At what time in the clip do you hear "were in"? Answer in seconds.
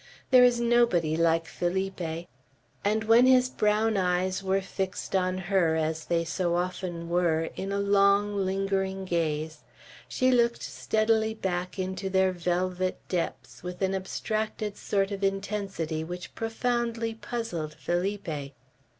7.07-7.71